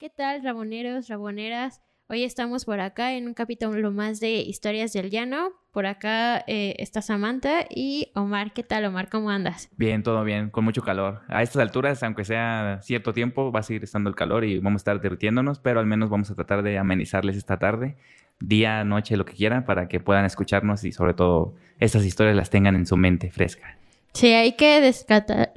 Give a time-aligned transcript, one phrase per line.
[0.00, 1.82] ¿Qué tal, raboneros, raboneras?
[2.08, 5.50] Hoy estamos por acá en un capítulo más de Historias del Llano.
[5.72, 8.54] Por acá eh, está Samantha y Omar.
[8.54, 9.10] ¿Qué tal, Omar?
[9.10, 9.68] ¿Cómo andas?
[9.76, 11.20] Bien, todo bien, con mucho calor.
[11.28, 14.80] A estas alturas, aunque sea cierto tiempo, va a seguir estando el calor y vamos
[14.80, 17.98] a estar derritiéndonos, pero al menos vamos a tratar de amenizarles esta tarde,
[18.40, 22.48] día, noche, lo que quieran, para que puedan escucharnos y sobre todo estas historias las
[22.48, 23.76] tengan en su mente fresca.
[24.14, 25.52] Sí, hay que descartar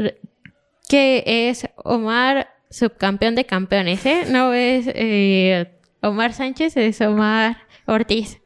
[0.89, 4.23] que es Omar subcampeón de campeones, ¿eh?
[4.29, 8.41] No es eh, Omar Sánchez, es Omar Ortiz.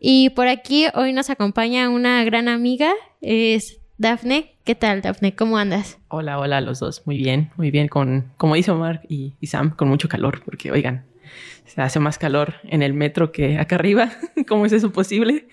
[0.00, 4.56] Y por aquí hoy nos acompaña una gran amiga, es Dafne.
[4.64, 5.34] ¿Qué tal, Dafne?
[5.34, 5.98] ¿Cómo andas?
[6.08, 7.02] Hola, hola a los dos.
[7.06, 7.86] Muy bien, muy bien.
[7.86, 11.06] Con, como dice Omar y, Sam, con mucho calor, porque oigan,
[11.64, 14.10] se hace más calor en el metro que acá arriba.
[14.48, 15.46] ¿Cómo es eso posible?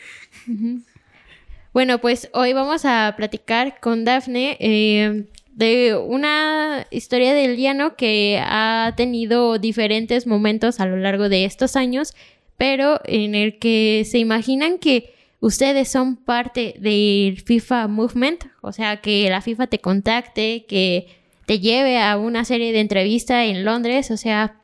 [1.74, 4.58] Bueno, pues hoy vamos a platicar con Dafne.
[4.60, 11.46] Eh, de una historia del llano que ha tenido diferentes momentos a lo largo de
[11.46, 12.14] estos años,
[12.58, 18.98] pero en el que se imaginan que ustedes son parte del FIFA Movement, o sea,
[18.98, 21.08] que la FIFA te contacte, que
[21.46, 24.60] te lleve a una serie de entrevistas en Londres, o sea,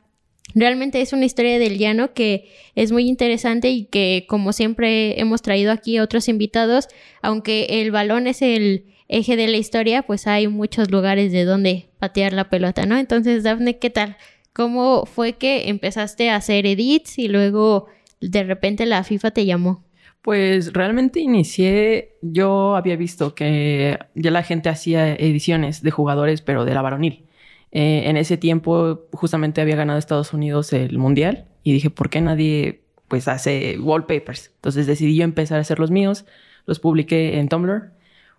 [0.54, 5.40] realmente es una historia del llano que es muy interesante y que como siempre hemos
[5.40, 6.88] traído aquí otros invitados,
[7.22, 11.90] aunque el balón es el eje de la historia, pues hay muchos lugares de donde
[11.98, 12.96] patear la pelota, ¿no?
[12.96, 14.16] Entonces, Dafne, ¿qué tal?
[14.52, 17.86] ¿Cómo fue que empezaste a hacer edits y luego
[18.20, 19.84] de repente la FIFA te llamó?
[20.22, 26.64] Pues realmente inicié, yo había visto que ya la gente hacía ediciones de jugadores, pero
[26.64, 27.24] de la varonil.
[27.72, 32.20] Eh, en ese tiempo justamente había ganado Estados Unidos el Mundial y dije, ¿por qué
[32.20, 34.52] nadie pues hace wallpapers?
[34.56, 36.24] Entonces decidí yo empezar a hacer los míos,
[36.66, 37.92] los publiqué en Tumblr,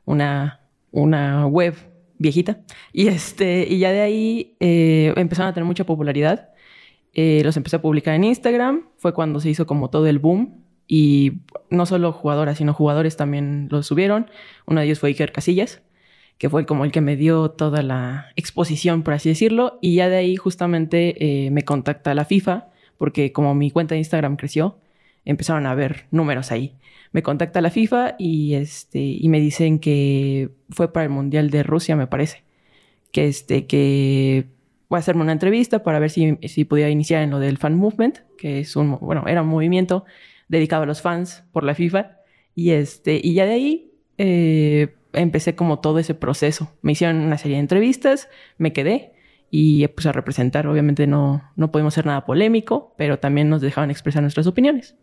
[0.06, 1.76] una una web
[2.20, 2.60] viejita.
[2.94, 6.50] Y, este, y ya de ahí eh, empezaron a tener mucha popularidad.
[7.14, 8.86] Eh, los empecé a publicar en Instagram.
[8.98, 10.64] Fue cuando se hizo como todo el boom.
[10.88, 14.30] Y no solo jugadoras, sino jugadores también lo subieron.
[14.66, 15.82] Uno de ellos fue Iker Casillas,
[16.38, 19.80] que fue como el que me dio toda la exposición, por así decirlo.
[19.82, 24.00] Y ya de ahí justamente eh, me contacta la FIFA, porque como mi cuenta de
[24.00, 24.78] Instagram creció,
[25.26, 26.78] empezaron a ver números ahí
[27.14, 31.64] me contacta la FIFA y, este, y me dicen que fue para el Mundial de
[31.64, 32.44] Rusia, me parece.
[33.12, 34.48] Que, este, que
[34.90, 37.76] voy a hacerme una entrevista para ver si, si podía iniciar en lo del fan
[37.78, 40.06] movement, que es un, bueno, era un movimiento
[40.48, 42.18] dedicado a los fans por la FIFA.
[42.56, 46.74] Y, este, y ya de ahí eh, empecé como todo ese proceso.
[46.82, 49.14] Me hicieron una serie de entrevistas, me quedé
[49.52, 50.66] y pues a representar.
[50.66, 54.96] Obviamente no, no podemos hacer nada polémico, pero también nos dejaban expresar nuestras opiniones.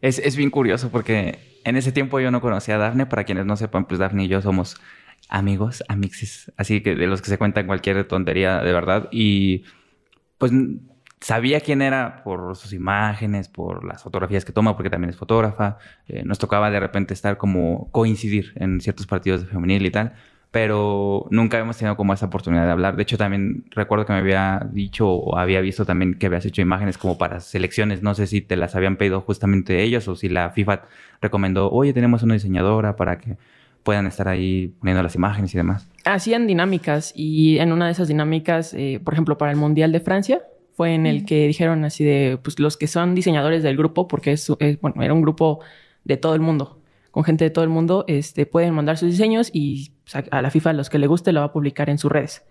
[0.00, 3.06] Es, es, bien curioso porque en ese tiempo yo no conocía a Dafne.
[3.06, 4.80] Para quienes no sepan, pues Dafne y yo somos
[5.28, 9.08] amigos, amixes, así que de los que se cuentan cualquier tontería de verdad.
[9.12, 9.64] Y
[10.38, 10.52] pues
[11.20, 15.78] sabía quién era por sus imágenes, por las fotografías que toma, porque también es fotógrafa.
[16.08, 20.14] Eh, nos tocaba de repente estar como coincidir en ciertos partidos de femenil y tal
[20.50, 22.96] pero nunca habíamos tenido como esa oportunidad de hablar.
[22.96, 26.60] De hecho, también recuerdo que me había dicho o había visto también que habías hecho
[26.60, 28.02] imágenes como para selecciones.
[28.02, 30.82] No sé si te las habían pedido justamente ellos o si la FIFA
[31.20, 33.36] recomendó, oye, tenemos una diseñadora para que
[33.84, 35.88] puedan estar ahí poniendo las imágenes y demás.
[36.04, 40.00] Hacían dinámicas y en una de esas dinámicas, eh, por ejemplo, para el Mundial de
[40.00, 40.42] Francia,
[40.74, 44.32] fue en el que dijeron así de, pues los que son diseñadores del grupo, porque
[44.32, 44.50] es
[44.80, 45.60] bueno, era un grupo
[46.04, 46.80] de todo el mundo,
[47.10, 50.72] con gente de todo el mundo, este, pueden mandar sus diseños y a la FIFA,
[50.72, 52.44] los que le guste, lo va a publicar en sus redes.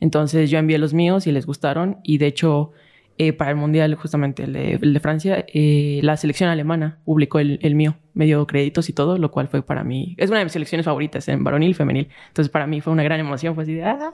[0.00, 2.72] Entonces yo envié los míos y les gustaron y de hecho
[3.18, 7.96] eh, para el Mundial, justamente el de, Francia, eh, la selección alemana publicó el, mío,
[8.12, 10.84] me dio créditos y todo, lo cual fue para mí, es una de mis selecciones
[10.84, 12.08] favoritas en varonil y femenil.
[12.28, 14.12] Entonces para mí fue una gran emoción, fue así ah".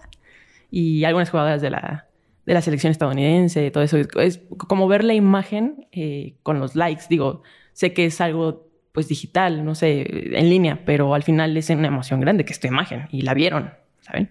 [0.70, 2.06] Y algunas jugadoras de la,
[2.46, 7.04] de la selección estadounidense, todo eso, es como ver la imagen eh, con los likes,
[7.10, 11.70] digo, sé que es algo pues digital, no sé, en línea, pero al final es
[11.70, 14.30] una emoción grande que es tu imagen y la vieron, ¿saben?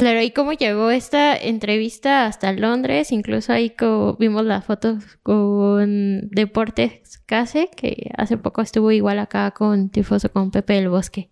[0.00, 3.12] Claro, ¿y cómo llegó esta entrevista hasta Londres?
[3.12, 3.74] Incluso ahí
[4.18, 10.50] vimos las fotos con Deportes Case, que hace poco estuvo igual acá con Tifoso con
[10.50, 11.28] Pepe del Bosque.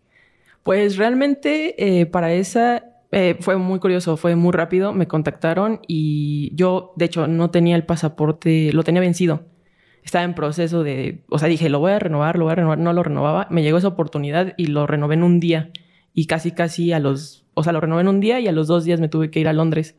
[0.64, 6.54] Pues realmente eh, para esa eh, fue muy curioso, fue muy rápido, me contactaron y
[6.54, 9.46] yo, de hecho, no tenía el pasaporte, lo tenía vencido
[10.08, 12.78] estaba en proceso de, o sea, dije, lo voy a renovar, lo voy a renovar,
[12.78, 15.70] no lo renovaba, me llegó esa oportunidad y lo renové en un día
[16.14, 18.66] y casi, casi a los, o sea, lo renové en un día y a los
[18.66, 19.96] dos días me tuve que ir a Londres.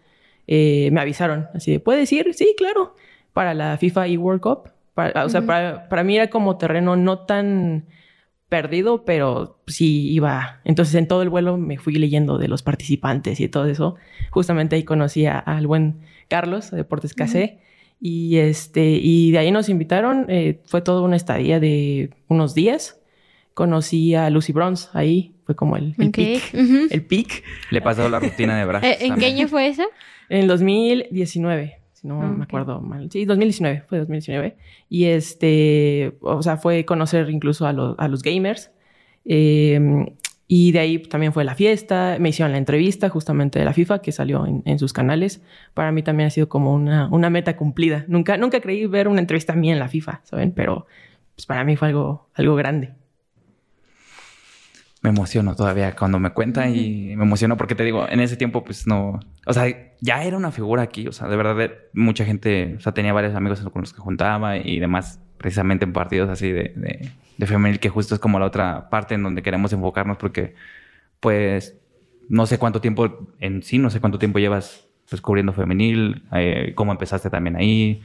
[0.48, 2.34] Eh, me avisaron, así de, ¿puedes ir?
[2.34, 2.96] Sí, claro,
[3.34, 4.70] para la FIFA e World Cup.
[4.96, 7.86] o sea, para, para, mí era como terreno no tan,
[8.50, 10.60] perdido, pero sí iba.
[10.66, 13.96] Entonces en todo el vuelo me fui leyendo de los participantes y todo eso.
[14.32, 17.60] Justamente ahí conocí al buen Carlos de Deportes Casé.
[18.00, 20.26] Y este, y de ahí nos invitaron.
[20.30, 23.00] Eh, fue toda una estadía de unos días.
[23.54, 25.36] Conocí a Lucy Bronze ahí.
[25.46, 26.12] Fue como el, el
[26.92, 27.44] El pic.
[27.72, 28.90] Le pasó la rutina de brazos.
[28.90, 29.84] Eh, ¿En qué año fue eso?
[30.30, 33.12] En 2019 si no me acuerdo mal.
[33.12, 34.56] Sí, 2019, fue 2019.
[34.88, 38.72] Y este, o sea, fue conocer incluso a, a los gamers.
[39.26, 40.06] Em,
[40.52, 44.02] y de ahí también fue la fiesta, me hicieron la entrevista justamente de la FIFA
[44.02, 45.44] que salió en, sus canales.
[45.76, 48.04] Para mí también ha sido como una, una, meta cumplida.
[48.08, 50.52] Nunca, nunca creí ver una entrevista mía en la FIFA, ¿saben?
[50.52, 50.88] Pero
[51.36, 52.94] pues para mí fue algo, algo grande
[55.02, 58.64] me emociono todavía cuando me cuentan y me emociono porque te digo, en ese tiempo
[58.64, 59.66] pues no, o sea,
[60.02, 63.34] ya era una figura aquí, o sea, de verdad mucha gente, o sea, tenía varios
[63.34, 67.10] amigos con los que juntaba y demás, precisamente en partidos así de,
[67.48, 70.54] femenil, que justo es como la otra parte en donde queremos enfocarnos porque
[71.20, 71.76] pues
[72.28, 76.74] no sé cuánto tiempo en sí, no sé cuánto tiempo llevas pues cubriendo femenil, eh,
[76.76, 78.02] cómo empezaste también ahí,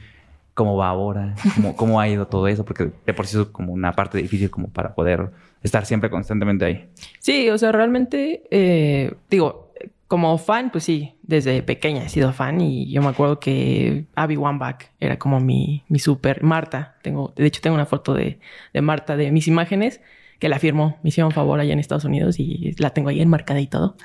[0.55, 3.73] cómo va ahora, cómo, cómo ha ido todo eso, porque de por sí es como
[3.73, 5.29] una parte difícil como para poder
[5.61, 6.89] estar siempre constantemente ahí.
[7.19, 9.64] Sí, o sea, realmente, eh, digo,
[10.07, 14.37] como fan, pues sí, desde pequeña he sido fan y yo me acuerdo que Abby
[14.37, 16.95] Wambach era como mi, mi super Marta.
[17.01, 18.39] Tengo, de hecho, tengo una foto de,
[18.73, 20.01] de Marta de mis imágenes
[20.39, 23.59] que la firmó, me hicieron favor allá en Estados Unidos y la tengo ahí enmarcada
[23.61, 23.95] y todo.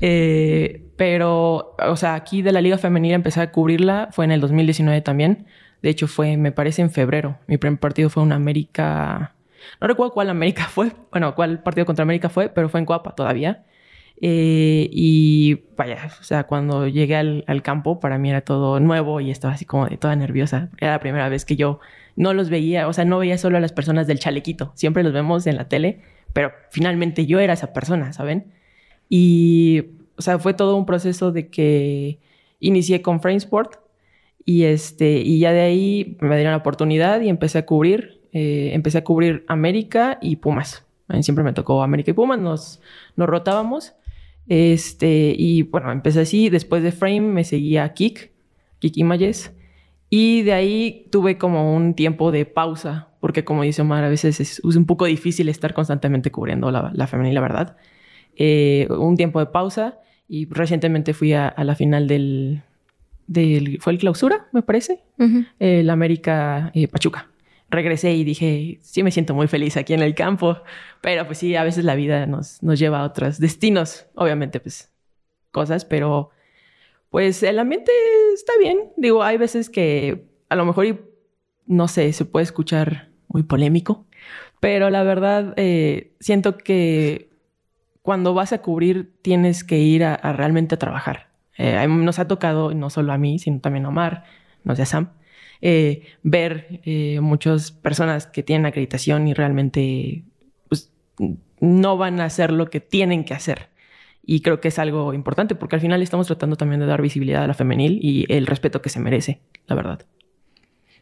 [0.00, 4.40] Eh, pero, o sea, aquí de la Liga Femenina empecé a cubrirla, fue en el
[4.40, 5.46] 2019 también.
[5.82, 7.38] De hecho, fue, me parece, en febrero.
[7.48, 9.34] Mi primer partido fue un América
[9.80, 13.14] no recuerdo cuál América fue, bueno, cuál partido contra América fue, pero fue en Coapa
[13.14, 13.64] todavía.
[14.20, 19.30] Eh, y vaya, o sea, cuando llegué al, campo, para mí era todo nuevo y
[19.30, 20.70] estaba así como de toda nerviosa.
[20.78, 21.80] Era la primera vez que yo
[22.16, 25.12] no los veía, o sea, no veía solo a las personas del chalequito, siempre los
[25.12, 26.00] vemos en la tele,
[26.32, 28.52] pero finalmente yo era esa persona, ¿saben?
[29.08, 29.84] Y,
[30.16, 32.18] o sea, fue todo un proceso de que
[32.60, 33.80] inicié con Framesport
[34.44, 38.70] y, este, y ya de ahí me dieron la oportunidad y empecé a cubrir eh,
[38.72, 40.84] empecé a cubrir América y Pumas.
[41.20, 42.80] Siempre me tocó América y Pumas, nos,
[43.16, 43.94] nos rotábamos.
[44.48, 46.48] Este, y bueno, empecé así.
[46.48, 48.32] Después de Frame me seguía Kik,
[48.78, 49.52] Kik Images.
[50.10, 54.40] Y de ahí tuve como un tiempo de pausa, porque como dice Omar, a veces
[54.40, 57.76] es, un poco difícil estar constantemente cubriendo la, la femenil, la verdad.
[58.36, 59.98] Eh, un tiempo de pausa
[60.28, 62.62] y recientemente fui a, la final del,
[63.26, 65.00] del, ¿Fue el clausura, me parece?
[65.58, 67.31] El América eh, Pachuca
[67.72, 70.58] regresé y dije, sí me siento muy feliz aquí en el campo,
[71.00, 74.92] pero pues sí, a veces la vida nos, nos lleva a otros destinos, obviamente pues
[75.50, 76.30] cosas, pero
[77.10, 77.90] pues el ambiente
[78.34, 78.78] está bien.
[78.96, 81.10] Digo, hay veces que a lo mejor,
[81.66, 84.06] no sé, se puede escuchar muy polémico,
[84.60, 87.30] pero la verdad eh, siento que
[88.02, 91.28] cuando vas a cubrir tienes que ir a, realmente a trabajar.
[91.56, 94.24] Eh, nos ha tocado, no solo a mí, sino también a Omar,
[94.64, 95.10] no sé, a Sam,
[95.62, 100.24] eh, ver eh, muchas personas que tienen acreditación y realmente
[100.68, 100.90] pues,
[101.60, 103.68] no van a hacer lo que tienen que hacer.
[104.24, 107.44] Y creo que es algo importante porque al final estamos tratando también de dar visibilidad
[107.44, 110.04] a la femenil y el respeto que se merece, la verdad.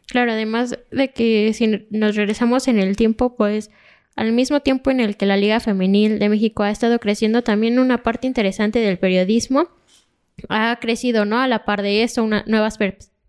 [0.07, 3.71] Claro, además de que si nos regresamos en el tiempo, pues
[4.15, 7.79] al mismo tiempo en el que la Liga Femenil de México ha estado creciendo, también
[7.79, 9.69] una parte interesante del periodismo
[10.49, 11.39] ha crecido, ¿no?
[11.39, 12.77] A la par de eso, una, nuevas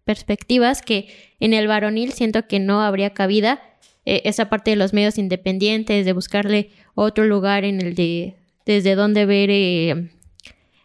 [0.04, 1.08] perspectivas que
[1.40, 3.62] en el varonil siento que no habría cabida.
[4.04, 8.34] Eh, esa parte de los medios independientes, de buscarle otro lugar en el de
[8.66, 10.10] desde donde ver eh,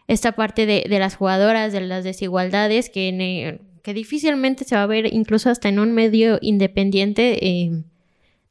[0.06, 5.12] esta parte de, las jugadoras, de las desigualdades, que, que difícilmente se va a ver
[5.12, 7.82] incluso hasta en un medio independiente eh,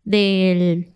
[0.04, 0.94] del,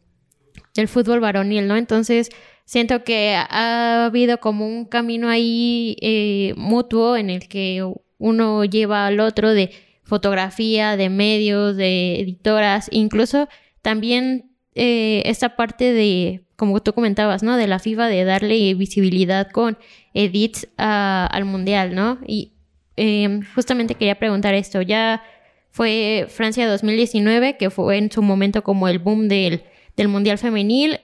[0.75, 1.75] del fútbol varonil, ¿no?
[1.75, 2.29] Entonces,
[2.63, 7.83] siento que ha habido como un camino ahí mutuo en el que
[8.21, 9.71] uno lleva al otro de
[10.03, 13.49] fotografía, de medios, de editoras, incluso
[13.81, 17.57] también eh, esta parte de, como tú comentabas, ¿no?
[17.57, 19.77] De la FIFA de darle visibilidad con
[20.13, 22.19] edits al mundial, ¿no?
[22.27, 22.53] Y
[22.95, 25.23] em, justamente quería preguntar esto, ya
[25.71, 29.63] fue Francia 2019, que fue en su momento como el boom del,
[29.97, 30.99] del mundial femenil,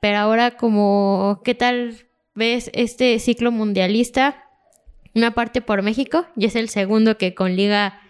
[0.00, 1.96] pero ahora como, ¿qué tal
[2.34, 4.41] ves este ciclo mundialista?
[5.14, 8.00] Una parte por México, y es el segundo que con Liga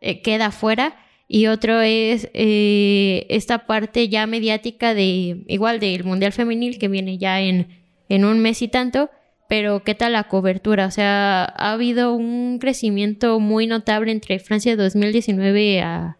[0.00, 0.96] eh, queda fuera.
[1.28, 7.18] Y otro es eh, esta parte ya mediática de, igual del Mundial Femenil, que viene
[7.18, 7.68] ya en,
[8.08, 9.10] en un mes y tanto.
[9.48, 10.86] Pero, ¿qué tal la cobertura?
[10.86, 16.18] O sea, ha habido un crecimiento muy notable entre Francia 2019 a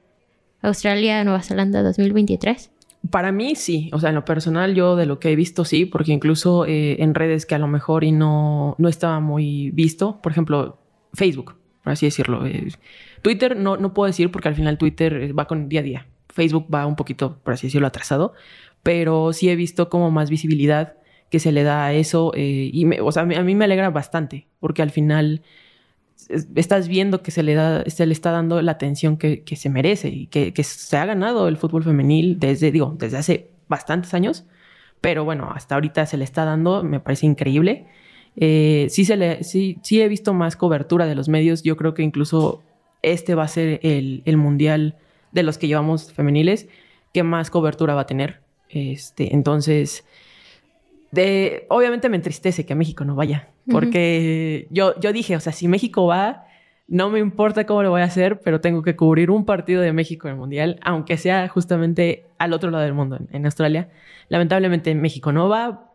[0.60, 2.70] Australia, Nueva Zelanda 2023.
[3.10, 5.86] Para mí sí, o sea, en lo personal yo de lo que he visto sí,
[5.86, 10.20] porque incluso eh, en redes que a lo mejor y no, no estaba muy visto,
[10.22, 10.78] por ejemplo,
[11.12, 12.46] Facebook, por así decirlo.
[12.46, 12.68] eh,
[13.20, 16.06] Twitter no, no puedo decir porque al final Twitter eh, va con día a día.
[16.28, 18.34] Facebook va un poquito, por así decirlo, atrasado,
[18.84, 20.94] pero sí he visto como más visibilidad
[21.28, 24.46] que se le da a eso y me- o sea, a mí- me alegra bastante
[24.60, 25.42] porque al final
[26.54, 29.68] estás viendo que se le da, se le está dando la atención que, que se
[29.68, 34.14] merece y que, que se ha ganado el fútbol femenil desde, digo, desde hace bastantes
[34.14, 34.44] años,
[35.00, 37.86] pero bueno, hasta ahorita se le está dando, me parece increíble.
[38.36, 41.94] Eh, sí, se le, sí, sí he visto más cobertura de los medios, yo creo
[41.94, 42.62] que incluso
[43.02, 44.96] este va a ser el, el mundial
[45.32, 46.68] de los que llevamos femeniles
[47.12, 48.40] que más cobertura va a tener.
[48.68, 50.04] Este, entonces,
[51.10, 55.68] de, obviamente me entristece que México no vaya, porque yo, yo dije, o sea, si
[55.68, 56.46] México va,
[56.88, 59.92] no me importa cómo lo voy a hacer, pero tengo que cubrir un partido de
[59.92, 63.88] México en el Mundial, aunque sea justamente al otro lado del mundo, en, en Australia.
[64.28, 65.90] Lamentablemente México no va,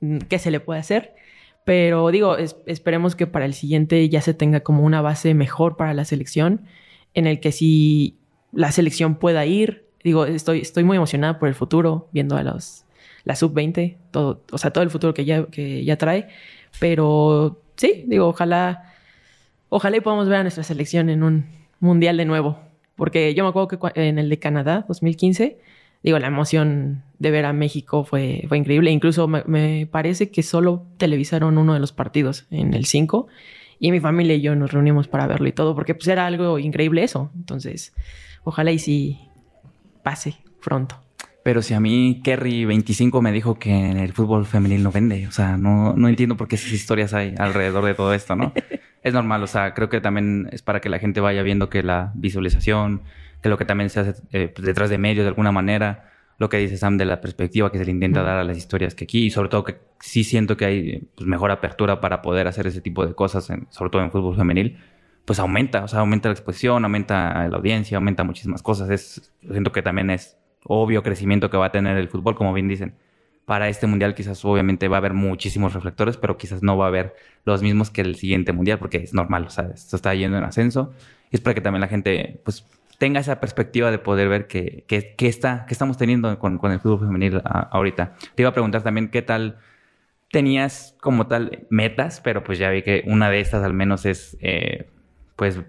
[0.00, 1.14] mm, ¿qué se le puede hacer?
[1.64, 5.76] Pero digo, es- esperemos que para el siguiente ya se tenga como una base mejor
[5.76, 6.62] para la selección,
[7.14, 8.16] en el que si
[8.52, 12.84] la selección pueda ir, digo, estoy, estoy muy emocionada por el futuro, viendo a los,
[13.24, 16.28] la sub-20, todo, o sea, todo el futuro que ya, que ya trae.
[16.78, 18.94] Pero sí, digo, ojalá,
[19.68, 21.46] ojalá y podamos ver a nuestra selección en un
[21.80, 22.58] mundial de nuevo.
[22.96, 25.58] Porque yo me acuerdo que en el de Canadá, 2015,
[26.02, 28.90] digo, la emoción de ver a México fue, fue increíble.
[28.90, 33.28] Incluso me, me parece que solo televisaron uno de los partidos en el 5
[33.78, 36.58] y mi familia y yo nos reunimos para verlo y todo, porque pues era algo
[36.60, 37.32] increíble eso.
[37.34, 37.92] Entonces,
[38.44, 39.18] ojalá y sí
[40.04, 40.96] pase pronto.
[41.44, 45.26] Pero si a mí Kerry 25 me dijo que en el fútbol femenil no vende,
[45.26, 48.52] o sea, no, no entiendo por qué esas historias hay alrededor de todo esto, ¿no?
[49.02, 51.82] es normal, o sea, creo que también es para que la gente vaya viendo que
[51.82, 53.02] la visualización,
[53.42, 56.48] que lo que también se hace eh, pues, detrás de medios de alguna manera, lo
[56.48, 59.04] que dice Sam de la perspectiva que se le intenta dar a las historias que
[59.04, 62.68] aquí, y sobre todo que sí siento que hay pues, mejor apertura para poder hacer
[62.68, 64.78] ese tipo de cosas, en- sobre todo en fútbol femenil,
[65.24, 68.90] pues aumenta, o sea, aumenta la exposición, aumenta la audiencia, aumenta muchísimas cosas.
[68.90, 72.68] Es, siento que también es obvio crecimiento que va a tener el fútbol, como bien
[72.68, 72.94] dicen.
[73.44, 76.88] Para este mundial quizás obviamente va a haber muchísimos reflectores, pero quizás no va a
[76.88, 77.14] haber
[77.44, 80.44] los mismos que el siguiente mundial, porque es normal, o sea, esto está yendo en
[80.44, 80.92] ascenso.
[81.30, 82.64] Y es para que también la gente, pues,
[82.98, 86.78] tenga esa perspectiva de poder ver qué que, que que estamos teniendo con, con el
[86.80, 88.14] fútbol femenil a- ahorita.
[88.36, 89.58] Te iba a preguntar también qué tal
[90.30, 94.36] tenías como tal metas, pero pues ya vi que una de estas al menos es,
[94.40, 94.88] eh,
[95.36, 95.60] pues,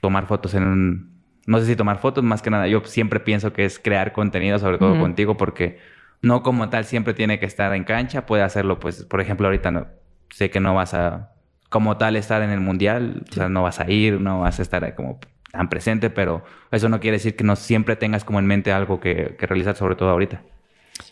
[0.00, 1.15] tomar fotos en un...
[1.46, 4.58] No sé si tomar fotos, más que nada, yo siempre pienso que es crear contenido,
[4.58, 5.78] sobre todo contigo, porque
[6.22, 9.70] no como tal siempre tiene que estar en cancha, puede hacerlo, pues, por ejemplo, ahorita
[9.70, 9.86] no,
[10.30, 11.30] sé que no vas a,
[11.68, 14.62] como tal, estar en el mundial, o sea, no vas a ir, no vas a
[14.62, 15.20] estar como
[15.52, 19.00] tan presente, pero eso no quiere decir que no siempre tengas como en mente algo
[19.00, 20.42] que, que realizar, sobre todo ahorita.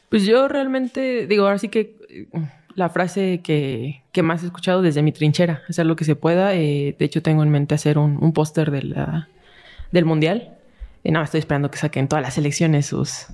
[0.09, 2.27] Pues yo realmente, digo, ahora sí que eh,
[2.75, 6.55] la frase que, que más he escuchado desde mi trinchera, hacer lo que se pueda.
[6.55, 9.29] eh, de hecho, tengo en mente hacer un, un póster de la-
[9.95, 10.59] del Mundial.
[11.03, 13.27] Y no, estoy esperando que saquen todas las selecciones sus,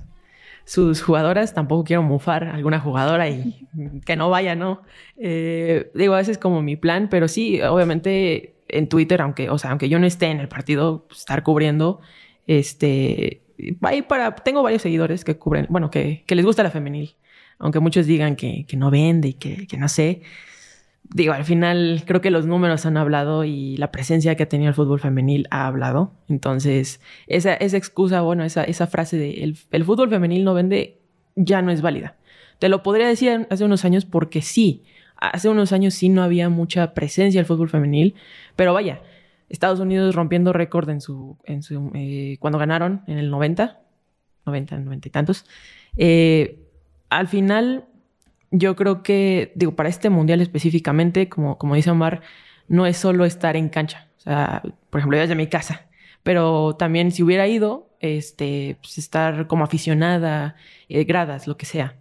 [0.63, 1.53] sus jugadoras.
[1.53, 3.67] Tampoco quiero mufar a alguna jugadora y
[4.05, 4.83] que no vaya, ¿no?
[5.17, 9.71] Eh, digo, ese es como mi plan, pero sí, obviamente en Twitter, aunque, o sea,
[9.71, 11.99] aunque yo no esté en el partido, estar cubriendo,
[12.47, 13.41] este,
[13.81, 17.15] ahí para, tengo varios seguidores que cubren, bueno, que, que les gusta la femenil,
[17.59, 20.21] aunque muchos digan que, que no vende y que, que no sé.
[21.03, 24.69] Digo, al final creo que los números han hablado y la presencia que ha tenido
[24.69, 26.13] el fútbol femenil ha hablado.
[26.29, 31.01] Entonces, esa, esa excusa, bueno, esa, esa frase de el, el fútbol femenil no vende
[31.35, 32.17] ya no es válida.
[32.59, 34.83] Te lo podría decir hace unos años porque sí,
[35.17, 38.15] hace unos años sí no había mucha presencia del fútbol femenil,
[38.55, 39.01] pero vaya,
[39.49, 43.81] Estados Unidos rompiendo récord en su, en su eh, cuando ganaron en el 90,
[44.45, 45.45] 90, 90 y tantos.
[45.97, 46.59] Eh,
[47.09, 47.85] al final,
[48.51, 52.21] yo creo que, digo, para este mundial específicamente, como, como dice Omar,
[52.67, 54.07] no es solo estar en cancha.
[54.17, 55.87] O sea, por ejemplo, yo desde mi casa.
[56.23, 60.55] Pero también si hubiera ido, este, pues estar como aficionada,
[60.89, 61.95] eh, gradas, lo que sea.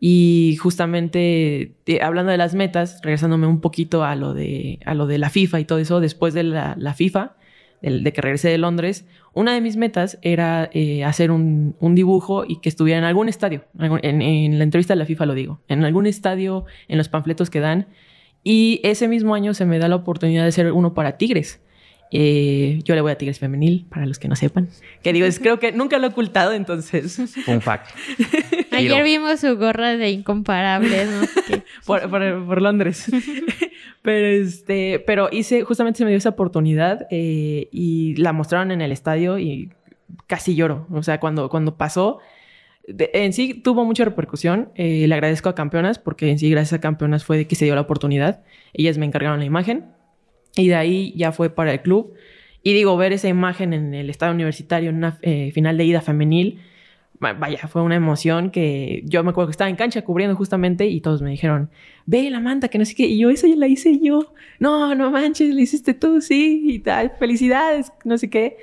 [0.00, 5.06] Y justamente eh, hablando de las metas, regresándome un poquito a lo de, a lo
[5.06, 7.36] de la FIFA y todo eso, después de la, la FIFA,
[7.82, 12.44] de que regresé de Londres, una de mis metas era eh, hacer un, un dibujo
[12.46, 13.64] y que estuviera en algún estadio.
[13.78, 15.60] En, en la entrevista de la FIFA lo digo.
[15.68, 17.88] En algún estadio, en los panfletos que dan.
[18.44, 21.60] Y ese mismo año se me da la oportunidad de hacer uno para Tigres.
[22.14, 24.68] Eh, yo le voy a Tigres Femenil, para los que no sepan.
[25.02, 27.18] Que digo, es, creo que nunca lo he ocultado, entonces.
[27.46, 27.88] Un fact.
[28.70, 31.22] Ayer vimos su gorra de incomparables, no
[31.86, 33.10] por- por Londres.
[34.02, 38.80] pero este, pero hice, justamente se me dio esa oportunidad eh, y la mostraron en
[38.80, 39.70] el estadio y
[40.26, 40.86] casi lloro.
[40.90, 42.18] O sea, cuando, cuando pasó,
[42.86, 44.70] en sí tuvo mucha repercusión.
[44.74, 47.74] Eh, le agradezco a Campeonas porque en sí gracias a Campeonas fue que se dio
[47.74, 48.42] la oportunidad.
[48.72, 49.86] Ellas me encargaron la imagen
[50.56, 52.14] y de ahí ya fue para el club.
[52.62, 56.00] Y digo, ver esa imagen en el estado universitario en una eh, final de ida
[56.00, 56.60] femenil,
[57.22, 61.00] vaya, fue una emoción que yo me acuerdo que estaba en cancha cubriendo justamente y
[61.00, 61.70] todos me dijeron,
[62.04, 63.04] ve la manta, que no sé qué.
[63.04, 64.34] Y yo, esa ya la hice yo.
[64.58, 68.58] No, no manches, la hiciste tú, sí, y tal, felicidades, no sé qué.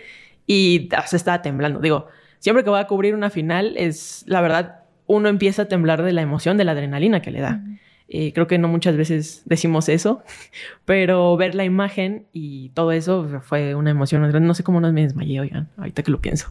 [0.45, 1.79] Y se estaba temblando.
[1.79, 2.07] Digo,
[2.39, 6.11] siempre que voy a cubrir una final, es la verdad, uno empieza a temblar de
[6.11, 7.63] la emoción, de la adrenalina que le da.
[8.11, 10.23] Eh, creo que no muchas veces decimos eso,
[10.85, 14.29] pero ver la imagen y todo eso fue una emoción.
[14.45, 16.49] No sé cómo no me desmayé, oigan, ahorita que lo pienso.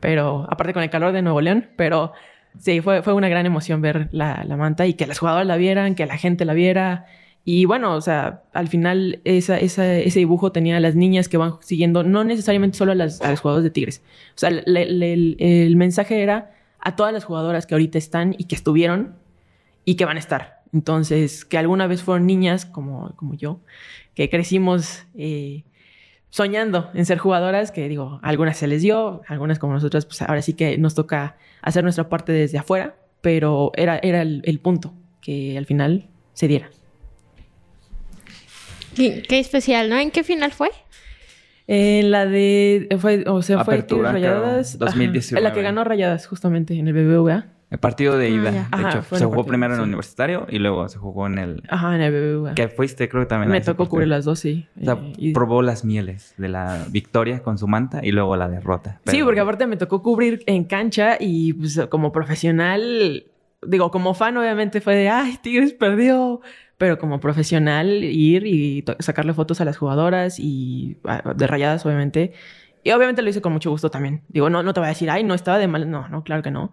[0.00, 2.12] Pero aparte con el calor de Nuevo León, pero
[2.58, 5.56] sí, fue, fue una gran emoción ver la, la manta y que las jugadoras la
[5.56, 7.04] vieran, que la gente la viera.
[7.44, 11.36] Y bueno, o sea, al final esa, esa, ese dibujo tenía a las niñas que
[11.36, 14.02] van siguiendo, no necesariamente solo a, las, a los jugadores de Tigres.
[14.30, 19.16] O sea, el mensaje era a todas las jugadoras que ahorita están y que estuvieron
[19.84, 20.63] y que van a estar.
[20.74, 23.60] Entonces, que alguna vez fueron niñas como, como yo,
[24.14, 25.62] que crecimos eh,
[26.30, 30.42] soñando en ser jugadoras, que digo, algunas se les dio, algunas como nosotras, pues ahora
[30.42, 35.56] sí que nos toca hacer nuestra parte desde afuera, pero era, era el, punto que
[35.56, 36.68] al final se diera.
[38.96, 39.96] Qué, especial, ¿no?
[39.96, 40.70] ¿En qué final fue?
[41.68, 42.88] En la de.
[42.98, 44.78] Fue, o sea, fue Rayadas.
[44.78, 45.38] 2019.
[45.38, 47.53] En la que ganó Rayadas, justamente, en el BBVA.
[47.74, 48.50] El partido de ah, ida.
[48.52, 51.62] de hecho, se jugó primero en el universitario y luego se jugó en el.
[51.68, 52.54] Ajá, en el BBVA.
[52.54, 53.50] Que fuiste, creo que también.
[53.50, 54.68] Me tocó cubrir las dos, sí.
[54.80, 58.48] O sea, eh, probó las mieles de la victoria con su manta y luego la
[58.48, 59.00] derrota.
[59.06, 63.24] Sí, porque aparte me tocó cubrir en cancha y pues, como profesional,
[63.66, 66.42] digo, como fan, obviamente fue de, ay, Tigres perdió.
[66.78, 70.96] Pero como profesional, ir y sacarle fotos a las jugadoras y
[71.34, 72.34] de rayadas, obviamente.
[72.84, 74.22] Y obviamente lo hice con mucho gusto también.
[74.28, 75.90] Digo, no, no te voy a decir, ay, no estaba de mal.
[75.90, 76.70] No, no, claro que no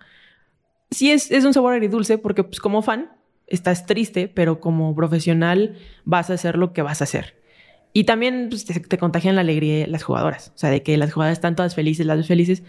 [0.91, 3.11] sí es, es un sabor agridulce porque pues como fan
[3.47, 7.41] estás triste, pero como profesional vas a hacer lo que vas a hacer.
[7.93, 10.51] Y también pues, te, contagian la alegría las jugadoras.
[10.55, 12.63] O sea, de que las jugadoras están todas felices, las dos felices.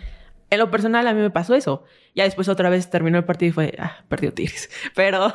[0.51, 1.85] En lo personal a mí me pasó eso.
[2.15, 4.69] Ya después otra vez terminó el partido y fue, ah, perdió Tigres.
[4.95, 5.33] Pero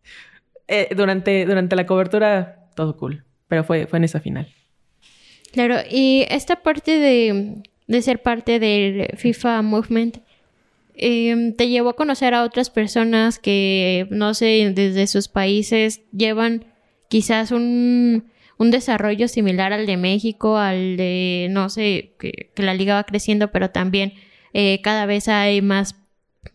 [0.68, 3.24] eh, durante, durante la cobertura todo cool.
[3.48, 4.52] Pero fue, fue en esa final.
[5.52, 10.18] Claro, y esta parte de, de ser parte del FIFA Movement,
[10.98, 16.64] Em, te llevó a conocer a otras personas que, no sé, desde sus países llevan
[17.08, 18.24] quizás un,
[18.56, 23.52] un desarrollo similar al de México, al de, no sé, que, la liga va creciendo,
[23.52, 24.14] pero también
[24.54, 25.96] eh, cada vez hay más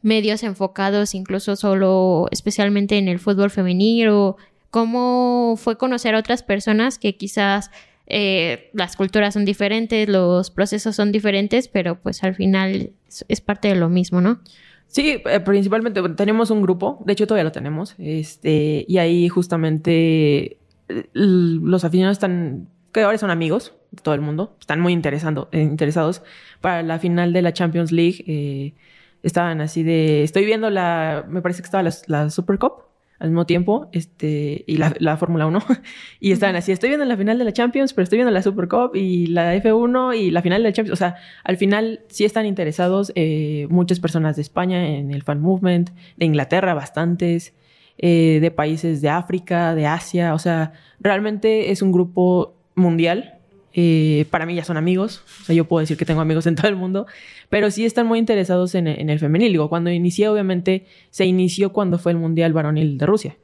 [0.02, 4.38] medios enfocados, incluso solo, especialmente en el fútbol femenino.
[4.72, 7.70] ¿Cómo fue conocer a otras personas que quizás
[8.14, 12.92] eh, las culturas son diferentes, los procesos son diferentes, pero pues al final
[13.30, 14.42] es, parte de lo mismo, ¿no?
[14.88, 20.58] Sí, eh, principalmente tenemos un grupo, de hecho todavía lo tenemos, este, y ahí justamente
[20.90, 25.48] eh, los aficionados están, que ahora son amigos de todo el mundo, están muy interesando,
[25.54, 26.22] interesados
[26.60, 28.76] para la final de la Champions League.
[29.24, 32.91] estaban así de, estoy viendo la, me parece que estaba la Super Cup,
[33.22, 35.60] al mismo tiempo, este, y la, la Fórmula 1.
[36.20, 38.68] y estaban así, estoy viendo la final de la Champions, pero estoy viendo la Super
[38.68, 40.94] Cup y la F1 y la final de la Champions.
[40.94, 45.40] O sea, al final sí están interesados eh, muchas personas de España en el fan
[45.40, 47.54] movement, de Inglaterra bastantes,
[48.00, 50.34] eh, de países de África, de Asia.
[50.34, 53.41] O sea, realmente es un grupo mundial
[53.74, 56.56] eh, para mí ya son amigos, o sea, yo puedo decir que tengo amigos en
[56.56, 57.08] todo el mundo,
[57.50, 59.52] pero sí están muy interesados en, el femenil.
[59.52, 63.38] Digo, cuando inicié, obviamente, se inició cuando fue el Mundial Varonil de Rusia,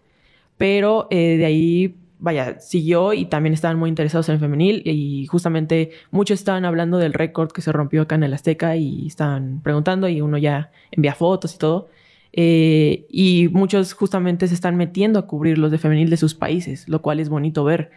[0.57, 5.27] pero eh, de ahí, vaya, siguió y también estaban muy interesados en el femenil y
[5.27, 9.61] justamente muchos estaban hablando del récord que se rompió acá en el Azteca y estaban
[9.61, 11.89] preguntando y uno ya envía fotos y todo.
[12.33, 16.87] Eh, y muchos justamente se están metiendo a cubrir los de femenil de sus países,
[16.87, 17.91] lo cual es bonito ver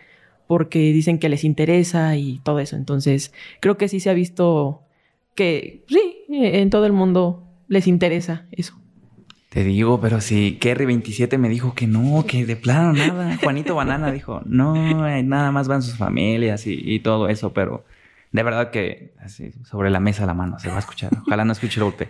[0.50, 2.74] porque dicen que les interesa y todo eso.
[2.74, 4.82] Entonces, creo que sí se ha visto
[5.36, 8.74] que sí, en todo el mundo les interesa eso.
[9.50, 13.38] Te digo, pero si Kerry 27 me dijo que no, que de plano nada.
[13.40, 14.74] Juanito Banana dijo, no,
[15.22, 17.84] nada más van sus familias y, todo eso, pero
[18.32, 21.12] de verdad que así, sobre la mesa la mano se va a escuchar.
[21.28, 22.08] Ojalá no escuche el golpe.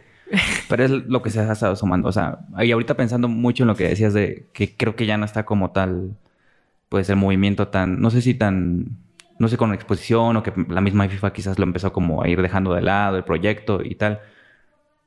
[0.67, 2.09] Pero es lo que se ha estado sumando.
[2.09, 5.19] O sea, y ahorita pensando mucho en lo que decías de que creo que ya
[5.19, 6.17] no está como tal
[6.91, 8.99] pues el movimiento tan, no sé si tan,
[9.39, 12.43] no sé, con exposición o que la misma FIFA quizás lo empezó como a ir
[12.43, 14.21] dejando de lado, el proyecto y tal.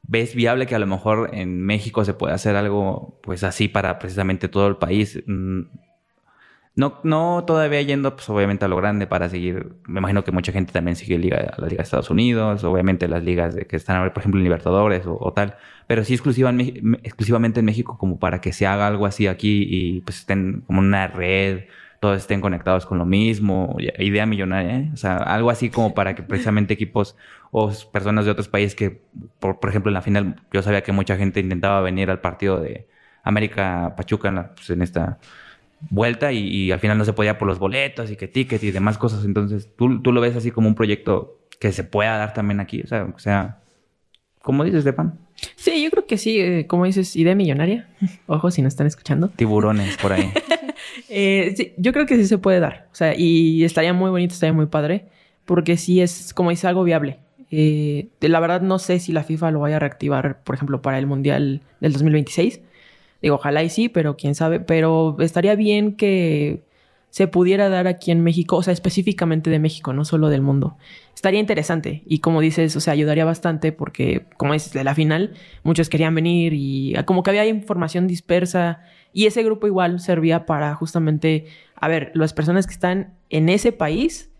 [0.01, 3.99] ¿Ves viable que a lo mejor en México se pueda hacer algo pues así para
[3.99, 5.21] precisamente todo el país?
[6.75, 9.75] No, no todavía yendo, pues obviamente a lo grande para seguir.
[9.85, 13.53] Me imagino que mucha gente también sigue la Liga de Estados Unidos, obviamente las ligas
[13.53, 15.55] de, que están ahora, por ejemplo, en Libertadores o, tal.
[15.85, 16.51] Pero sí exclusiva
[17.03, 20.79] exclusivamente en México, como para que se haga algo así aquí y pues estén como
[20.79, 21.65] una red,
[21.99, 23.75] todos estén conectados con lo mismo.
[23.99, 24.91] Idea millonaria, ¿eh?
[24.93, 27.15] O sea, algo así como para que precisamente equipos
[27.51, 29.01] o personas de otros países que,
[29.39, 32.59] por, por ejemplo, en la final, yo sabía que mucha gente intentaba venir al partido
[32.59, 32.87] de
[33.23, 35.19] América Pachuca pues, en esta
[35.89, 38.97] vuelta y, al final no se podía por los boletos y que tickets y demás
[38.97, 39.25] cosas.
[39.25, 42.81] Entonces, ¿tú, tú lo ves así como un proyecto que se pueda dar también aquí.
[42.81, 43.59] O sea, o sea
[44.41, 45.17] ¿cómo dices, Depan?
[45.55, 46.39] Sí, yo creo que sí.
[46.39, 47.89] Eh, como dices, idea millonaria.
[48.27, 49.29] Ojo, si no están escuchando.
[49.29, 50.29] Tiburones por ahí.
[51.09, 52.87] Eh, sí, yo creo que sí se puede dar.
[52.91, 55.05] O sea, y estaría muy bonito, estaría muy padre.
[55.45, 57.19] Porque sí es, como dice, algo viable.
[57.51, 60.97] Eh, la verdad no sé si la FIFA lo vaya a reactivar, por ejemplo, para
[60.97, 62.61] el Mundial del 2026.
[63.23, 64.59] Digo, ojalá y sí, pero quién sabe.
[64.59, 66.61] Pero estaría bien que
[67.09, 70.75] se pudiera dar aquí en México, o sea, específicamente de México, no solo del mundo.
[71.15, 75.35] Estaría interesante y como dices, o sea, ayudaría bastante porque, como es de la final,
[75.63, 78.81] muchos querían venir y como que había información dispersa
[79.13, 83.71] y ese grupo igual servía para justamente, a ver, las personas que están en ese
[83.71, 84.31] país,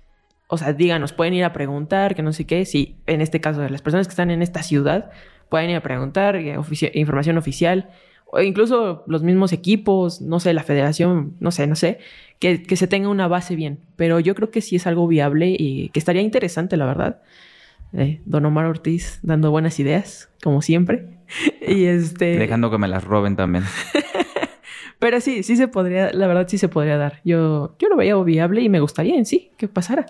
[0.48, 3.66] o sea, díganos, pueden ir a preguntar, que no sé qué, sí, en este caso,
[3.70, 5.12] las personas que están en esta ciudad
[5.48, 6.58] pueden ir a preguntar, eh,
[6.96, 7.92] información oficial
[8.34, 12.00] o incluso los mismos equipos, no sé, la federación, no sé, no sé,
[12.40, 13.78] que, se tenga una base bien.
[13.96, 17.22] Pero yo creo que sí es algo viable y que estaría interesante, la verdad.
[17.96, 21.10] Eh, Don Omar Ortiz dando buenas ideas, como siempre.
[21.68, 22.40] y este...
[22.40, 23.66] Dejando que me las roben también.
[25.00, 27.22] Pero sí, sí se podría, la verdad sí se podría dar.
[27.24, 30.08] Yo, yo lo veía viable y me gustaría en sí que pasara.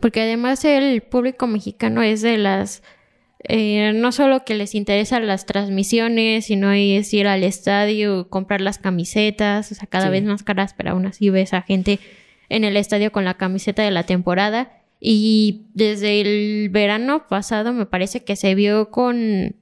[0.00, 2.84] Porque además el público mexicano es de las
[3.44, 8.78] eh, no solo que les interesan las transmisiones, sino es ir al estadio, comprar las
[8.78, 12.00] camisetas, o sea, cada vez más caras, pero aún así ves a gente
[12.48, 14.72] en el estadio con la camiseta de la temporada.
[15.00, 19.54] Y desde el verano pasado me parece que se vio con,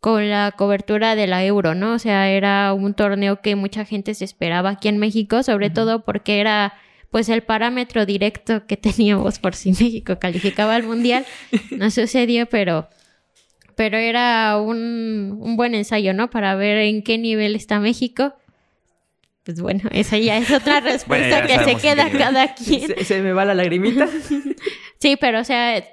[0.00, 1.92] con la cobertura de la Euro, ¿no?
[1.92, 6.04] O sea, era un torneo que mucha gente se esperaba aquí en México, sobre todo
[6.04, 6.74] porque era
[7.10, 11.24] pues el parámetro directo que teníamos por si México calificaba al Mundial.
[11.70, 12.88] No sucedió, pero
[13.76, 16.30] pero era un, un buen ensayo, ¿no?
[16.30, 18.34] Para ver en qué nivel está México.
[19.44, 23.04] Pues bueno, esa ya es otra respuesta que se queda cada quien.
[23.04, 24.08] Se, me va la lagrimita.
[24.98, 25.84] sí, pero o sea,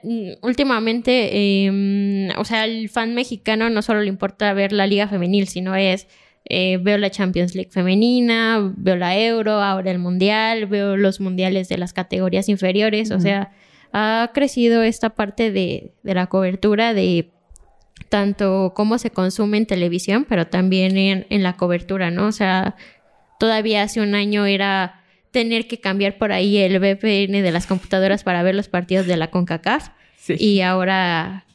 [0.41, 5.47] últimamente, em, o sea, el fan mexicano no solo le importa ver la liga femenil,
[5.47, 6.07] sino es,
[6.45, 11.67] eh, veo la Champions League femenina, veo la Euro, ahora el Mundial, veo los mundiales
[11.67, 13.51] de las categorías inferiores, o sea,
[13.91, 17.31] ha crecido esta parte de, de la cobertura de
[18.09, 22.27] tanto cómo se consume en televisión, pero también en, la cobertura, ¿no?
[22.27, 22.75] O sea,
[23.39, 28.23] todavía hace un año era tener que cambiar por ahí el VPN de las computadoras
[28.23, 29.89] para ver los partidos de la CONCACAF.
[30.27, 31.45] Y ahora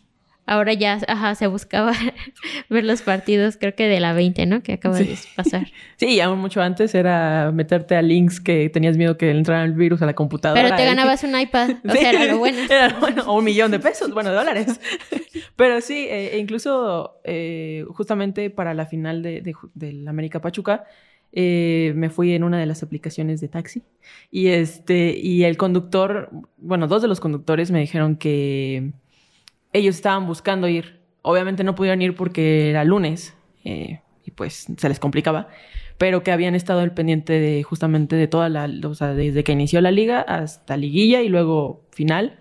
[0.48, 1.92] Ahora ya, ajá, se buscaba
[2.70, 4.62] ver los partidos, creo que de la 20, ¿no?
[4.62, 5.66] Que acaba de pasar.
[5.96, 10.02] Sí, aún mucho antes era meterte a links que tenías miedo que entrara el virus
[10.02, 10.62] a la computadora.
[10.62, 12.58] Pero te ganabas un iPad, o sea, era lo bueno.
[12.70, 14.80] Era lo bueno, o un millón de pesos, bueno, de dólares.
[15.56, 19.42] Pero sí, eh, e incluso eh, justamente para la final de,
[19.74, 20.84] de, América Pachuca,
[21.32, 23.82] eh, me fui en una de las aplicaciones de taxi
[24.30, 28.92] y este y el conductor, bueno, dos de los conductores me dijeron que
[29.76, 31.00] ellos estaban buscando ir.
[31.22, 33.34] Obviamente no pudieron ir porque era lunes
[33.64, 35.48] eh, y pues se les complicaba,
[35.98, 39.52] pero que habían estado al pendiente de justamente de toda la, o sea, desde que
[39.52, 42.38] inició la liga hasta liguilla y luego final.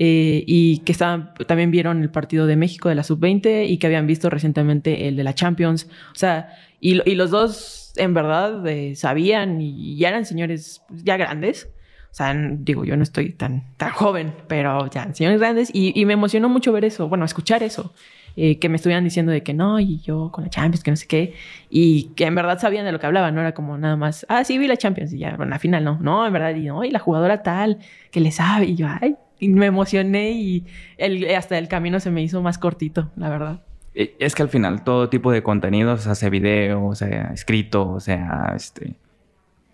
[0.00, 3.88] Eh, y que estaban, también vieron el partido de México de la sub-20 y que
[3.88, 5.88] habían visto recientemente el de la Champions.
[6.12, 11.16] O sea, y, y los dos en verdad eh, sabían y ya eran señores ya
[11.16, 11.68] grandes
[12.10, 15.70] o sea, digo, yo no estoy tan, tan joven, pero ya, señores grandes.
[15.72, 17.92] Y, me emocionó mucho ver eso, bueno, escuchar eso.
[18.40, 20.96] Eh, que me estuvieran diciendo de que no, y yo con la Champions, que no
[20.96, 21.34] sé qué.
[21.70, 24.44] Y que en verdad sabían de lo que hablaban, no era como nada más, ah,
[24.44, 25.12] sí, vi la Champions.
[25.12, 25.98] Y ya, bueno, al final no.
[26.00, 27.78] No, en verdad, y no, y la jugadora tal,
[28.12, 28.66] que le sabe.
[28.66, 30.64] Y yo, ay, y me emocioné y
[30.96, 33.60] el, hasta el camino se me hizo más cortito, la verdad.
[33.94, 37.88] E, es que al final todo tipo de contenido, o sea video, o sea escrito,
[37.88, 38.94] o sea este,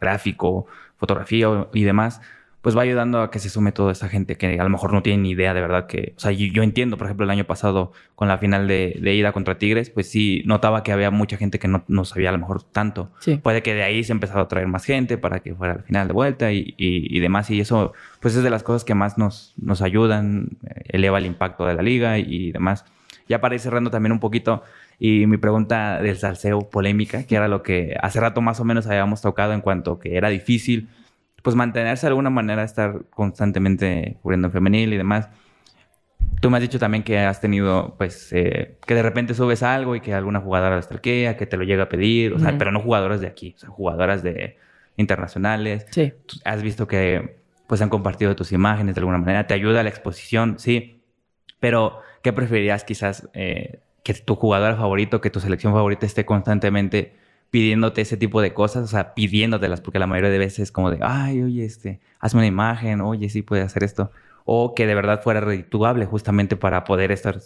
[0.01, 2.20] gráfico, fotografía y demás,
[2.64, 5.02] pues va ayudando a que se sume toda esta gente que a lo mejor no
[5.02, 7.92] tiene ni idea de verdad que, o sea, yo, entiendo, por ejemplo, el año pasado
[8.14, 11.68] con la final de, ida contra Tigres, pues sí, notaba que había mucha gente que
[11.68, 13.11] no, no sabía a lo mejor tanto.
[13.42, 16.09] Puede que de ahí se empezara a traer más gente para que fuera la final
[16.09, 19.52] de vuelta y, y, demás, y eso, pues es de las cosas que más nos,
[19.59, 22.87] nos ayudan, eleva el impacto de la liga y demás.
[23.28, 24.62] Ya para ir cerrando también un poquito,
[24.98, 28.87] Y mi pregunta del salseo polémica, que era lo que hace rato más o menos
[28.87, 30.88] habíamos tocado en cuanto que era difícil,
[31.42, 35.28] pues mantenerse de alguna manera, estar constantemente cubriendo en femenil y demás.
[36.40, 39.94] Tú me has dicho también que has tenido, pues, eh, que de repente subes algo
[39.94, 42.72] y que alguna jugadora lo stalkea, que te lo llega a pedir, o sea, pero
[42.72, 44.57] no jugadoras de aquí, o sea, jugadoras de
[44.96, 45.87] internacionales.
[45.90, 46.14] Sí.
[46.44, 49.88] Has visto que, pues, han compartido tus imágenes de alguna manera, te ayuda a la
[49.90, 51.02] exposición, sí.
[51.61, 57.16] Pero, ¿qué preferirías quizás eh, que tu jugadora favorito, que tu selección favorita esté constantemente
[57.50, 60.90] pidiéndote ese tipo de cosas, o sea, pidiéndotelas, porque la mayoría de veces es como
[60.92, 64.12] de, ay, oye, este, hazme una imagen, oye, sí puede hacer esto
[64.44, 67.38] o que de verdad fuera redituable justamente para poder estar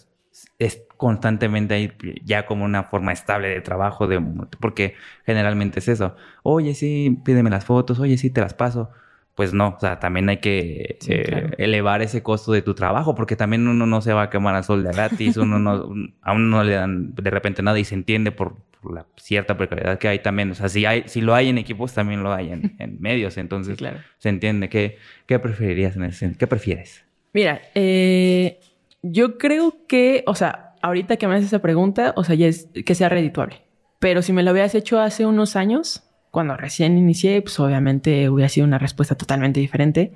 [0.59, 1.93] es constantemente ahí
[2.25, 4.21] ya como una forma estable de trabajo, de,
[4.61, 4.95] porque
[5.27, 6.17] generalmente es eso.
[6.43, 8.91] Oye, sí, pídeme las fotos, oye, sí, te las paso.
[9.39, 13.37] Pues no, o sea, también hay que eh, elevar ese costo de tu trabajo, porque
[13.37, 16.57] también uno no se va a quemar al sol de gratis, uno no, a uno
[16.57, 18.57] no le dan de repente nada y se entiende por,
[18.93, 20.51] la cierta precariedad que hay también.
[20.51, 23.39] O sea, si, hay, si lo hay en equipos, también lo hay en, medios.
[23.39, 23.99] Entonces, claro.
[24.19, 24.69] se entiende.
[24.69, 27.05] ¿Qué, ¿Qué preferirías en ese ¿Qué prefieres?
[27.33, 28.59] Mira, eh,
[29.03, 32.69] yo creo que, o sea, ahorita que me haces esa pregunta, o sea, ya es
[32.85, 33.63] que sea redituable.
[34.01, 36.08] Pero si me lo hubieras hecho hace unos años,
[36.39, 40.13] cuando recién inicié, pues obviamente hubiera sido una respuesta totalmente diferente.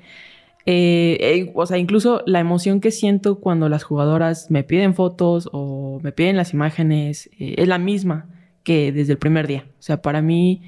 [0.66, 5.48] Eh, eh, o sea, incluso la emoción que siento cuando las jugadoras me piden fotos
[5.52, 8.28] o me piden las imágenes es la misma
[8.62, 9.66] que desde el primer día.
[9.80, 10.62] O sea, para mí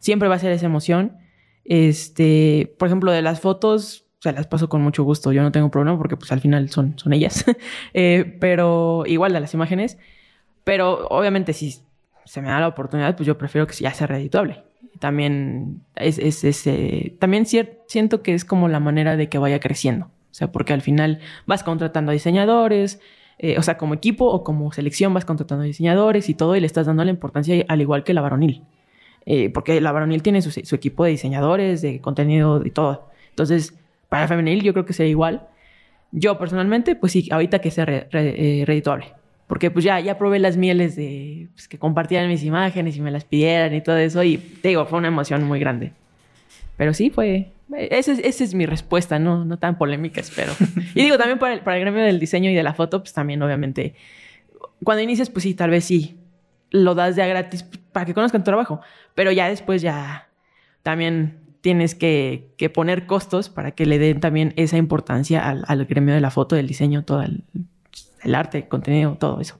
[0.00, 1.18] siempre va a ser esa emoción.
[1.64, 5.30] Este, por ejemplo, de las fotos, o sea, las paso con mucho gusto.
[5.30, 7.44] Yo no tengo problema porque pues al final son, son ellas.
[7.94, 9.98] Eh, pero igual de las imágenes.
[10.64, 11.76] Pero obviamente si
[12.24, 14.65] se me da la oportunidad, pues yo prefiero que ya sea redituable.
[14.98, 16.68] También es, es,
[17.18, 20.06] también siento que es como la manera de que vaya creciendo.
[20.06, 23.00] O sea, porque al final vas contratando a diseñadores,
[23.38, 26.66] eh, o sea, como equipo o como selección vas contratando diseñadores y todo y le
[26.66, 28.62] estás dando la importancia al igual que la varonil.
[29.26, 33.08] Eh, porque la varonil tiene su, equipo de diseñadores, de contenido y todo.
[33.30, 33.74] Entonces,
[34.08, 35.48] para femenil yo creo que sería igual.
[36.12, 39.06] Yo personalmente, pues sí, ahorita que sea eh, redituable.
[39.46, 43.10] Porque pues ya, ya probé las mieles de pues, que compartieran mis imágenes y me
[43.10, 44.22] las pidieran y todo eso.
[44.22, 45.92] Y te digo, fue una emoción muy grande.
[46.76, 50.52] Pero sí, fue, esa es, es, mi respuesta, no, no tan polémica, espero.
[50.94, 53.12] y digo, también para el, para el gremio del diseño y de la foto, pues
[53.12, 53.94] también, obviamente,
[54.84, 56.16] cuando inicias, pues sí, tal vez sí,
[56.70, 58.80] lo das ya gratis para que conozcan tu trabajo,
[59.14, 60.28] pero ya después ya
[60.82, 65.86] también tienes que, que poner costos para que le den también esa importancia al, al
[65.86, 67.42] gremio de la foto, del diseño, todo el,
[68.26, 69.58] el, arte, el contenido, todo eso.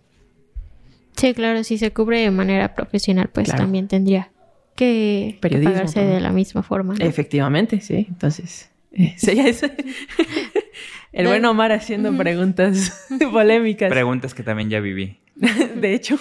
[1.16, 4.30] Sí, claro, si se cubre de manera profesional, pues también tendría
[4.74, 6.94] que, pagarse de la misma forma.
[6.98, 8.06] Efectivamente, sí.
[8.08, 9.16] Entonces, eh,
[11.12, 13.90] el buen Omar haciendo preguntas polémicas.
[13.90, 15.18] Preguntas que también ya viví.
[15.34, 16.18] de hecho.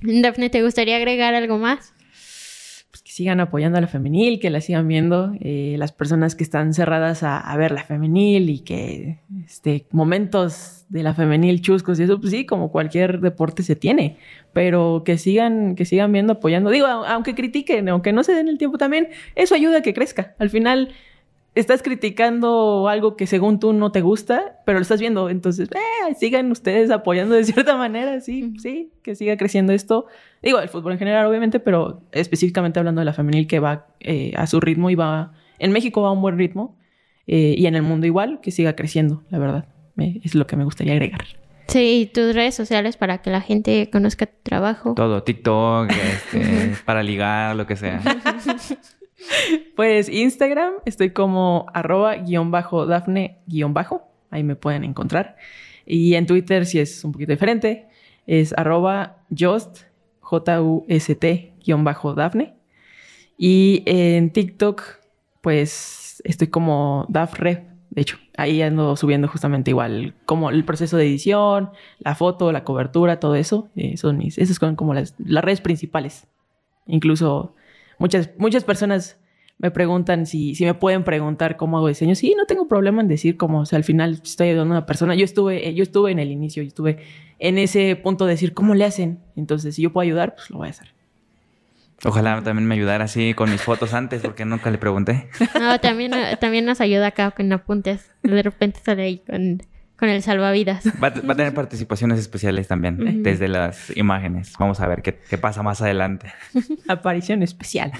[0.00, 1.92] Daphne, ¿te gustaría agregar algo más?
[3.12, 7.22] Sigan apoyando a la femenil, que la sigan viendo, eh, las personas que están cerradas
[7.22, 12.18] a, a, ver la femenil y que este, momentos de la femenil chuscos y eso,
[12.18, 14.16] pues sí, como cualquier deporte se tiene,
[14.54, 16.70] pero que sigan, que sigan viendo, apoyando.
[16.70, 20.34] Digo, aunque critiquen, aunque no se den el tiempo también, eso ayuda a que crezca.
[20.38, 20.88] Al final
[21.54, 26.14] estás criticando algo que según tú no te gusta, pero lo estás viendo, entonces, eh,
[26.18, 30.06] sigan ustedes apoyando de cierta manera, sí, sí, que siga creciendo esto.
[30.42, 34.32] Digo, el fútbol en general, obviamente, pero específicamente hablando de la femenil que va eh,
[34.36, 36.78] a su ritmo y va, en México va a un buen ritmo
[37.26, 40.64] eh, y en el mundo igual, que siga creciendo, la verdad es lo que me
[40.64, 41.24] gustaría agregar.
[41.68, 44.94] Sí, tus redes sociales para que la gente conozca tu trabajo.
[44.94, 48.02] Todo, TikTok, este, para ligar, lo que sea.
[49.76, 55.36] Pues Instagram, estoy como arroba guion bajo Dafne guion bajo, ahí me pueden encontrar.
[55.86, 57.88] Y en Twitter, si es un poquito diferente,
[58.26, 59.80] es arroba just,
[60.20, 62.54] J-U-S-T guion bajo Dafne.
[63.36, 64.82] Y en TikTok,
[65.40, 71.04] pues estoy como Dafre, de hecho, ahí ando subiendo justamente igual como el proceso de
[71.04, 73.68] edición, la foto, la cobertura, todo eso.
[73.76, 76.26] Eh, son mis, esas son como las, redes principales.
[76.86, 77.54] Incluso
[78.02, 79.16] muchas, muchas personas
[79.58, 82.16] me preguntan si, si me pueden preguntar cómo hago diseño.
[82.16, 84.86] Sí, no tengo problema en decir cómo, o sea, al final estoy ayudando a una
[84.86, 85.14] persona.
[85.14, 86.98] Yo estuve, yo estuve en el inicio, yo estuve
[87.38, 89.20] en ese punto de decir cómo le hacen.
[89.36, 90.88] Entonces, si yo puedo ayudar, pues lo voy a hacer.
[92.04, 95.28] Ojalá también me ayudara así con mis fotos antes, porque nunca le pregunté.
[95.60, 98.10] No, también, también nos ayuda acá con apuntes.
[98.24, 99.62] De repente sale ahí con,
[100.02, 100.82] con el salvavidas.
[101.00, 104.52] Va, a tener participaciones especiales también, desde las imágenes.
[104.58, 106.26] Vamos a ver qué, qué pasa más adelante.
[106.88, 107.92] Aparición especial.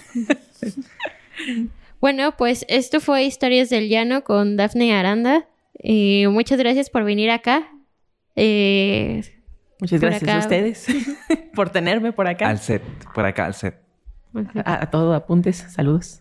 [2.01, 5.47] bueno, pues esto fue Historias del Llano con Dafne Aranda.
[5.75, 7.69] Eh, muchas gracias por venir acá.
[8.35, 9.23] Eh,
[9.79, 10.87] Muchas gracias a ustedes
[11.55, 12.49] por tenerme por acá.
[12.49, 12.83] Al set,
[13.15, 13.77] por acá al set.
[14.65, 16.21] A, a todo apuntes, saludos.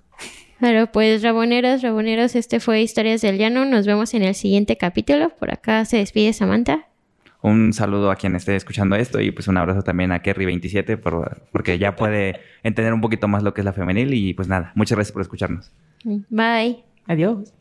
[0.62, 3.66] Claro, pues raboneros, raboneros, este fue Historias del Llano.
[3.66, 5.32] Nos vemos en el siguiente capítulo.
[5.32, 6.88] Por acá se despide Samantha.
[7.42, 11.42] Un saludo a quien esté escuchando esto y pues un abrazo también a Kerry27 por,
[11.52, 14.72] porque ya puede entender un poquito más lo que es la femenil y pues nada,
[14.76, 15.72] muchas gracias por escucharnos.
[16.30, 16.84] Bye.
[17.08, 17.52] Adiós.